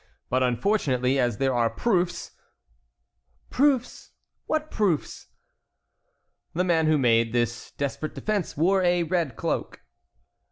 [0.31, 2.31] But unfortunately as there are proofs"—
[3.51, 4.09] "Proofs!
[4.47, 5.27] what proofs?"
[6.55, 9.81] "The man who made this desperate defence wore a red cloak."